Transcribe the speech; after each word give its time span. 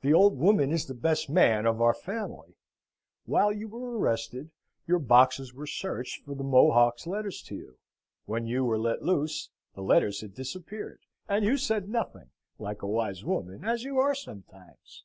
The 0.00 0.12
old 0.12 0.38
woman 0.38 0.72
is 0.72 0.86
the 0.86 0.92
best 0.94 1.30
man 1.30 1.66
of 1.66 1.80
our 1.80 1.94
family. 1.94 2.56
While 3.26 3.52
you 3.52 3.68
were 3.68 3.96
arrested, 3.96 4.50
your 4.88 4.98
boxes 4.98 5.54
were 5.54 5.68
searched 5.68 6.24
for 6.24 6.34
the 6.34 6.42
Mohock's 6.42 7.06
letters 7.06 7.40
to 7.42 7.54
you. 7.54 7.78
When 8.24 8.44
you 8.44 8.64
were 8.64 8.76
let 8.76 9.02
loose, 9.04 9.50
the 9.74 9.82
letters 9.82 10.20
had 10.20 10.34
disappeared, 10.34 11.02
and 11.28 11.44
you 11.44 11.56
said 11.56 11.88
nothing, 11.88 12.30
like 12.58 12.82
a 12.82 12.88
wise 12.88 13.24
woman, 13.24 13.64
as 13.64 13.84
you 13.84 14.00
are 14.00 14.16
sometimes. 14.16 15.04